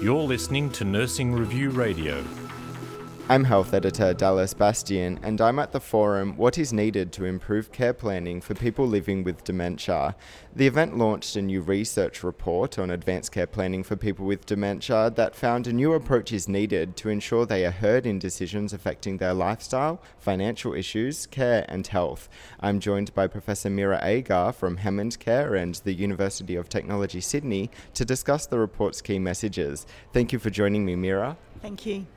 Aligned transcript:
You're 0.00 0.22
listening 0.22 0.70
to 0.70 0.84
Nursing 0.84 1.32
Review 1.32 1.70
Radio. 1.70 2.24
I'm 3.30 3.44
Health 3.44 3.72
Editor 3.74 4.12
Dallas 4.12 4.54
Bastian, 4.54 5.20
and 5.22 5.40
I'm 5.40 5.60
at 5.60 5.70
the 5.70 5.78
forum 5.78 6.36
What 6.36 6.58
is 6.58 6.72
Needed 6.72 7.12
to 7.12 7.26
Improve 7.26 7.70
Care 7.70 7.92
Planning 7.94 8.40
for 8.40 8.56
People 8.56 8.88
Living 8.88 9.22
with 9.22 9.44
Dementia. 9.44 10.16
The 10.56 10.66
event 10.66 10.98
launched 10.98 11.36
a 11.36 11.42
new 11.42 11.60
research 11.60 12.24
report 12.24 12.76
on 12.76 12.90
advanced 12.90 13.30
care 13.30 13.46
planning 13.46 13.84
for 13.84 13.94
people 13.94 14.26
with 14.26 14.46
dementia 14.46 15.12
that 15.14 15.36
found 15.36 15.68
a 15.68 15.72
new 15.72 15.92
approach 15.92 16.32
is 16.32 16.48
needed 16.48 16.96
to 16.96 17.08
ensure 17.08 17.46
they 17.46 17.64
are 17.64 17.70
heard 17.70 18.04
in 18.04 18.18
decisions 18.18 18.72
affecting 18.72 19.18
their 19.18 19.32
lifestyle, 19.32 20.02
financial 20.18 20.74
issues, 20.74 21.26
care, 21.26 21.64
and 21.68 21.86
health. 21.86 22.28
I'm 22.58 22.80
joined 22.80 23.14
by 23.14 23.28
Professor 23.28 23.70
Meera 23.70 24.02
Agar 24.02 24.50
from 24.50 24.78
HammondCare 24.78 25.56
and 25.56 25.76
the 25.76 25.94
University 25.94 26.56
of 26.56 26.68
Technology 26.68 27.20
Sydney 27.20 27.70
to 27.94 28.04
discuss 28.04 28.46
the 28.46 28.58
report's 28.58 29.00
key 29.00 29.20
messages. 29.20 29.86
Thank 30.12 30.32
you 30.32 30.40
for 30.40 30.50
joining 30.50 30.84
me, 30.84 30.96
Meera. 30.96 31.36
Thank 31.62 31.86
you. 31.86 32.08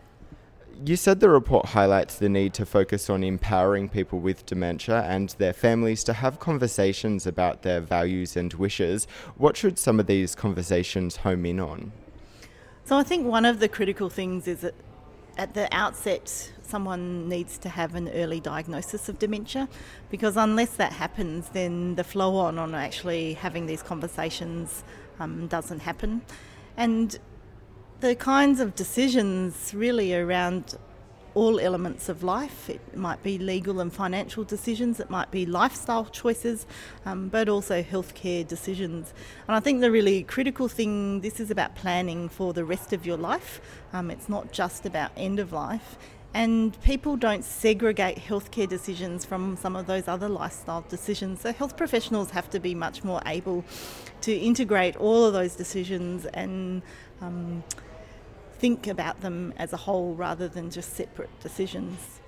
You 0.85 0.95
said 0.95 1.19
the 1.19 1.29
report 1.29 1.67
highlights 1.67 2.15
the 2.15 2.29
need 2.29 2.53
to 2.55 2.65
focus 2.65 3.09
on 3.09 3.23
empowering 3.23 3.89
people 3.89 4.19
with 4.19 4.45
dementia 4.45 5.03
and 5.03 5.29
their 5.37 5.53
families 5.53 6.03
to 6.05 6.13
have 6.13 6.39
conversations 6.39 7.27
about 7.27 7.61
their 7.61 7.79
values 7.79 8.35
and 8.35 8.53
wishes. 8.53 9.05
What 9.37 9.55
should 9.55 9.77
some 9.77 9.99
of 9.99 10.07
these 10.07 10.35
conversations 10.35 11.17
home 11.17 11.45
in 11.45 11.59
on? 11.59 11.91
So, 12.85 12.97
I 12.97 13.03
think 13.03 13.25
one 13.25 13.45
of 13.45 13.59
the 13.59 13.69
critical 13.69 14.09
things 14.09 14.47
is 14.47 14.61
that 14.61 14.75
at 15.37 15.53
the 15.53 15.67
outset, 15.73 16.51
someone 16.61 17.27
needs 17.29 17.57
to 17.59 17.69
have 17.69 17.95
an 17.95 18.09
early 18.09 18.39
diagnosis 18.39 19.09
of 19.09 19.19
dementia 19.19 19.67
because 20.09 20.37
unless 20.37 20.71
that 20.75 20.93
happens, 20.93 21.49
then 21.49 21.95
the 21.95 22.03
flow 22.03 22.35
on 22.35 22.59
on 22.59 22.75
actually 22.75 23.33
having 23.33 23.65
these 23.65 23.81
conversations 23.81 24.83
um, 25.19 25.47
doesn't 25.47 25.79
happen. 25.79 26.21
And 26.77 27.17
the 28.03 28.15
kinds 28.15 28.59
of 28.59 28.75
decisions 28.75 29.73
really 29.73 30.13
around 30.13 30.75
all 31.35 31.57
elements 31.57 32.09
of 32.09 32.21
life. 32.21 32.69
It 32.69 32.97
might 32.97 33.23
be 33.23 33.37
legal 33.37 33.79
and 33.79 33.93
financial 33.93 34.43
decisions, 34.43 34.99
it 34.99 35.09
might 35.09 35.31
be 35.31 35.45
lifestyle 35.45 36.03
choices, 36.07 36.65
um, 37.05 37.29
but 37.29 37.47
also 37.47 37.81
healthcare 37.81 38.45
decisions. 38.45 39.13
And 39.47 39.55
I 39.55 39.61
think 39.61 39.79
the 39.79 39.89
really 39.89 40.23
critical 40.23 40.67
thing 40.67 41.21
this 41.21 41.39
is 41.39 41.49
about 41.49 41.75
planning 41.75 42.27
for 42.27 42.51
the 42.51 42.65
rest 42.65 42.91
of 42.91 43.05
your 43.05 43.15
life. 43.15 43.61
Um, 43.93 44.11
it's 44.11 44.27
not 44.27 44.51
just 44.51 44.85
about 44.85 45.11
end 45.15 45.39
of 45.39 45.53
life. 45.53 45.97
And 46.33 46.77
people 46.81 47.15
don't 47.15 47.45
segregate 47.45 48.17
healthcare 48.17 48.67
decisions 48.67 49.23
from 49.23 49.55
some 49.55 49.77
of 49.77 49.85
those 49.85 50.09
other 50.09 50.27
lifestyle 50.27 50.83
decisions. 50.89 51.41
So, 51.41 51.53
health 51.53 51.77
professionals 51.77 52.31
have 52.31 52.49
to 52.49 52.59
be 52.59 52.73
much 52.73 53.03
more 53.03 53.21
able 53.27 53.63
to 54.21 54.35
integrate 54.35 54.95
all 54.95 55.25
of 55.25 55.33
those 55.33 55.55
decisions 55.55 56.25
and 56.25 56.81
um, 57.21 57.63
think 58.63 58.87
about 58.87 59.19
them 59.19 59.53
as 59.57 59.73
a 59.73 59.75
whole 59.75 60.15
rather 60.15 60.47
than 60.47 60.69
just 60.69 60.93
separate 60.93 61.37
decisions. 61.41 62.21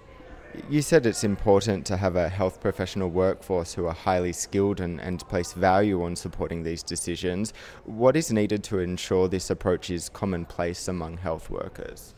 You 0.69 0.81
said 0.81 1.05
it's 1.05 1.23
important 1.23 1.86
to 1.86 1.95
have 1.95 2.17
a 2.17 2.28
health 2.28 2.59
professional 2.59 3.08
workforce 3.08 3.73
who 3.73 3.86
are 3.86 3.94
highly 3.94 4.33
skilled 4.33 4.81
and, 4.81 5.00
and 5.00 5.25
place 5.30 5.53
value 5.53 6.03
on 6.03 6.17
supporting 6.17 6.63
these 6.63 6.83
decisions. 6.83 7.53
What 7.86 8.17
is 8.17 8.33
needed 8.33 8.66
to 8.66 8.80
ensure 8.80 9.30
this 9.30 9.50
approach 9.50 9.89
is 9.89 10.09
commonplace 10.09 10.89
among 10.89 11.19
health 11.19 11.50
workers? 11.50 12.13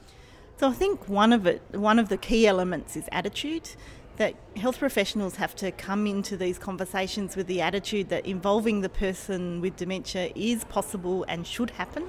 So 0.60 0.70
I 0.70 0.74
think 0.74 1.08
one 1.08 1.32
of 1.32 1.46
it, 1.46 1.62
one 1.74 2.00
of 2.00 2.10
the 2.10 2.18
key 2.18 2.48
elements 2.48 2.96
is 2.96 3.08
attitude 3.12 3.70
that 4.18 4.36
health 4.56 4.80
professionals 4.80 5.36
have 5.36 5.56
to 5.56 5.72
come 5.72 6.06
into 6.08 6.36
these 6.36 6.58
conversations 6.58 7.36
with 7.36 7.48
the 7.48 7.62
attitude 7.62 8.10
that 8.10 8.26
involving 8.26 8.82
the 8.82 8.90
person 8.90 9.62
with 9.62 9.76
dementia 9.78 10.32
is 10.36 10.64
possible 10.66 11.24
and 11.28 11.46
should 11.46 11.70
happen. 11.72 12.04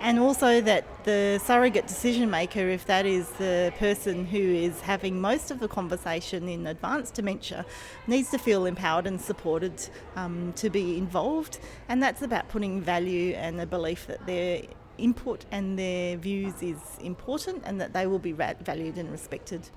And 0.00 0.18
also 0.18 0.62
that 0.62 1.04
the 1.04 1.38
surrogate 1.44 1.86
decision 1.86 2.30
maker, 2.30 2.60
if 2.70 2.86
that 2.86 3.04
is 3.04 3.28
the 3.32 3.72
person 3.78 4.24
who 4.24 4.38
is 4.38 4.80
having 4.80 5.20
most 5.20 5.50
of 5.50 5.60
the 5.60 5.68
conversation 5.68 6.48
in 6.48 6.66
advanced 6.68 7.14
dementia, 7.14 7.66
needs 8.06 8.30
to 8.30 8.38
feel 8.38 8.64
empowered 8.64 9.06
and 9.06 9.20
supported 9.20 9.90
um, 10.16 10.54
to 10.54 10.70
be 10.70 10.96
involved. 10.96 11.58
And 11.88 12.02
that's 12.02 12.22
about 12.22 12.48
putting 12.48 12.80
value 12.80 13.34
and 13.34 13.60
a 13.60 13.66
belief 13.66 14.06
that 14.06 14.24
their 14.24 14.62
input 14.96 15.44
and 15.50 15.78
their 15.78 16.16
views 16.16 16.62
is 16.62 16.78
important 17.00 17.62
and 17.66 17.80
that 17.80 17.92
they 17.92 18.06
will 18.06 18.18
be 18.18 18.32
valued 18.32 18.96
and 18.96 19.10
respected. 19.10 19.68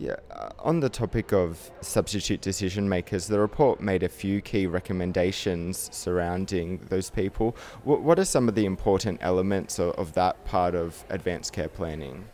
Yeah, 0.00 0.16
uh, 0.30 0.48
on 0.58 0.80
the 0.80 0.88
topic 0.88 1.30
of 1.30 1.70
substitute 1.82 2.40
decision 2.40 2.88
makers, 2.88 3.26
the 3.26 3.38
report 3.38 3.82
made 3.82 4.02
a 4.02 4.08
few 4.08 4.40
key 4.40 4.66
recommendations 4.66 5.90
surrounding 5.92 6.78
those 6.88 7.10
people. 7.10 7.54
W- 7.84 8.00
what 8.00 8.18
are 8.18 8.24
some 8.24 8.48
of 8.48 8.54
the 8.54 8.64
important 8.64 9.18
elements 9.20 9.78
of, 9.78 9.90
of 9.96 10.14
that 10.14 10.42
part 10.46 10.74
of 10.74 11.04
advanced 11.10 11.52
care 11.52 11.68
planning? 11.68 12.24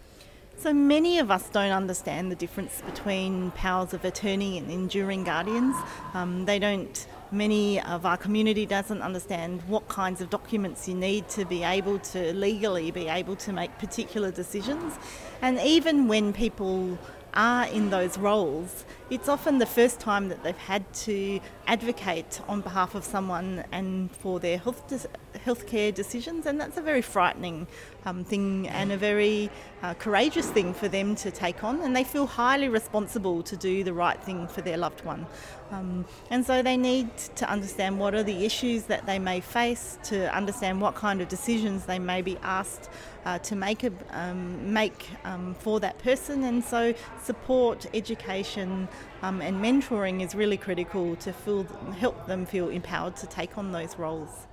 So 0.56 0.72
many 0.72 1.19
of 1.19 1.32
us 1.32 1.49
don't 1.49 1.72
understand 1.72 2.31
the 2.31 2.37
difference 2.37 2.82
between 2.87 3.50
powers 3.50 3.93
of 3.93 4.04
attorney 4.04 4.59
and 4.59 4.71
enduring 4.71 5.25
guardians. 5.25 5.75
Um, 6.15 6.44
they 6.44 6.60
don't. 6.60 7.04
Many 7.33 7.83
of 7.83 8.06
our 8.06 8.16
community 8.16 8.65
doesn't 8.65 9.03
understand 9.03 9.60
what 9.66 9.88
kinds 9.88 10.21
of 10.21 10.31
documents 10.31 10.87
you 10.87 10.94
need 10.94 11.28
to 11.31 11.44
be 11.44 11.65
able 11.65 11.98
to 11.98 12.33
legally 12.33 12.93
be 12.93 13.09
able 13.09 13.34
to 13.37 13.53
make 13.53 13.77
particular 13.78 14.31
decisions. 14.31 14.94
And 15.43 15.59
even 15.59 16.06
when 16.06 16.33
people 16.33 16.97
are 17.37 17.67
in 17.69 17.91
those 17.91 18.19
roles, 18.19 18.85
it's 19.09 19.28
often 19.28 19.59
the 19.59 19.67
first 19.67 20.00
time 20.00 20.28
that 20.28 20.43
they've 20.43 20.56
had 20.56 20.93
to 20.93 21.41
advocate 21.67 22.41
on 22.49 22.61
behalf 22.61 22.94
of 22.94 23.05
someone 23.05 23.65
and 23.71 24.11
for 24.11 24.41
their 24.41 24.59
health 24.59 24.87
de- 24.89 25.39
healthcare 25.39 25.94
decisions, 25.94 26.47
and 26.47 26.61
that's 26.61 26.77
a 26.77 26.81
very 26.81 27.03
frightening 27.03 27.66
um, 28.05 28.25
thing 28.25 28.69
and 28.69 28.91
a 28.91 28.97
very 28.97 29.50
uh, 29.83 29.95
courageous 29.95 30.49
thing 30.50 30.72
for 30.75 30.89
them 30.89 31.15
to 31.15 31.31
take 31.31 31.62
on, 31.62 31.81
and 31.83 31.95
they 31.95 32.05
feel 32.05 32.27
highly 32.27 32.69
responsible 32.69 33.43
to 33.43 33.56
do 33.56 33.84
the 33.84 33.93
right 33.93 34.21
thing 34.22 34.49
for 34.49 34.61
their 34.62 34.77
loved 34.77 35.05
one. 35.05 35.27
Um, 35.71 36.05
and 36.31 36.47
so 36.47 36.62
they 36.62 36.77
need 36.77 37.16
to 37.37 37.50
understand 37.50 37.99
what 37.99 38.15
are 38.15 38.22
the 38.22 38.45
issues 38.45 38.84
that 38.84 39.06
they 39.06 39.19
may 39.19 39.41
face, 39.41 39.99
to 40.05 40.34
understand 40.34 40.81
what 40.81 40.95
kind 40.95 41.21
of 41.21 41.28
decisions 41.28 41.87
they 41.87 41.99
may 41.99 42.22
be 42.22 42.37
asked 42.43 42.89
uh, 43.25 43.39
to 43.41 43.56
make 43.56 43.83
a, 43.83 43.93
um, 44.11 44.72
make 44.72 45.09
um, 45.25 45.55
for 45.59 45.81
that 45.81 45.99
person, 45.99 46.45
and 46.45 46.65
so 46.65 46.95
support, 47.22 47.87
education, 47.93 48.89
um, 49.23 49.41
and 49.41 49.62
mentoring 49.62 50.23
is 50.23 50.34
really 50.34 50.57
critical 50.57 51.17
to 51.17 51.33
feel, 51.33 51.65
help 51.99 52.27
them 52.27 52.47
feel 52.47 52.69
empowered 52.69 53.17
to 53.17 53.27
take 53.27 53.57
on 53.59 53.73
those 53.73 53.99
roles. 53.99 54.47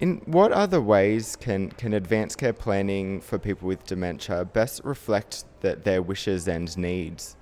In 0.00 0.22
what 0.26 0.50
other 0.50 0.80
ways 0.80 1.36
can, 1.36 1.70
can 1.70 1.92
advanced 1.94 2.38
care 2.38 2.52
planning 2.52 3.20
for 3.20 3.38
people 3.38 3.68
with 3.68 3.84
dementia 3.84 4.44
best 4.44 4.82
reflect 4.84 5.44
the, 5.60 5.76
their 5.76 6.02
wishes 6.02 6.48
and 6.48 6.76
needs? 6.76 7.36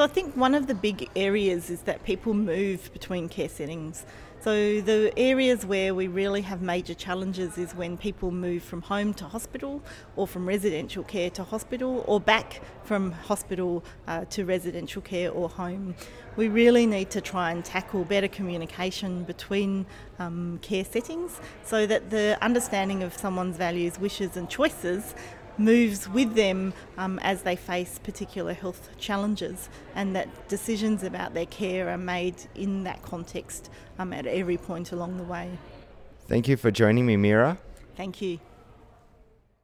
So 0.00 0.04
I 0.04 0.08
think 0.08 0.34
one 0.34 0.54
of 0.54 0.66
the 0.66 0.74
big 0.74 1.10
areas 1.14 1.68
is 1.68 1.82
that 1.82 2.02
people 2.04 2.32
move 2.32 2.90
between 2.94 3.28
care 3.28 3.50
settings. 3.50 4.06
So 4.40 4.80
the 4.80 5.12
areas 5.18 5.66
where 5.66 5.94
we 5.94 6.08
really 6.08 6.40
have 6.40 6.62
major 6.62 6.94
challenges 6.94 7.58
is 7.58 7.74
when 7.74 7.98
people 7.98 8.30
move 8.30 8.62
from 8.62 8.80
home 8.80 9.12
to 9.12 9.26
hospital 9.26 9.82
or 10.16 10.26
from 10.26 10.48
residential 10.48 11.04
care 11.04 11.28
to 11.28 11.44
hospital 11.44 12.02
or 12.06 12.18
back 12.18 12.62
from 12.84 13.12
hospital 13.12 13.84
uh, 14.08 14.24
to 14.30 14.46
residential 14.46 15.02
care 15.02 15.30
or 15.30 15.50
home. 15.50 15.94
We 16.36 16.48
really 16.48 16.86
need 16.86 17.10
to 17.10 17.20
try 17.20 17.50
and 17.50 17.62
tackle 17.62 18.04
better 18.04 18.28
communication 18.28 19.24
between 19.24 19.84
um, 20.18 20.58
care 20.62 20.86
settings 20.86 21.38
so 21.62 21.86
that 21.86 22.08
the 22.08 22.38
understanding 22.40 23.02
of 23.02 23.14
someone's 23.14 23.58
values, 23.58 24.00
wishes 24.00 24.38
and 24.38 24.48
choices 24.48 25.14
moves 25.60 26.08
with 26.08 26.34
them 26.34 26.72
um, 26.98 27.18
as 27.20 27.42
they 27.42 27.54
face 27.54 27.98
particular 27.98 28.52
health 28.52 28.90
challenges, 28.98 29.68
and 29.94 30.16
that 30.16 30.48
decisions 30.48 31.02
about 31.04 31.34
their 31.34 31.46
care 31.46 31.88
are 31.88 31.98
made 31.98 32.34
in 32.54 32.84
that 32.84 33.02
context 33.02 33.70
um, 33.98 34.12
at 34.12 34.26
every 34.26 34.56
point 34.56 34.90
along 34.92 35.16
the 35.16 35.24
way. 35.24 35.50
Thank 36.26 36.48
you 36.48 36.56
for 36.56 36.70
joining 36.70 37.06
me, 37.06 37.16
Meera. 37.16 37.58
Thank 37.96 38.22
you. 38.22 38.40